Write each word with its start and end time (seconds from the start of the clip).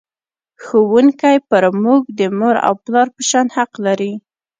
ښوونکی 0.63 1.37
پر 1.49 1.63
موږ 1.83 2.01
د 2.19 2.21
مور 2.37 2.55
او 2.67 2.73
پلار 2.85 3.07
په 3.15 3.21
شان 3.29 3.47
حق 3.55 3.71
لري. 3.85 4.13